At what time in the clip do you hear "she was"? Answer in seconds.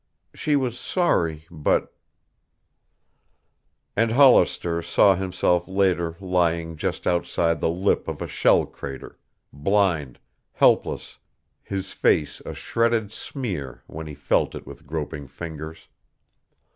0.33-0.79